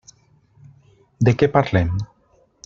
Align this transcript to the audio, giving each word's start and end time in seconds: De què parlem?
De 1.29 1.35
què 1.43 1.51
parlem? 1.59 1.93